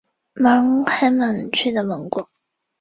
[0.33, 2.27] 聋人开门取得芒果。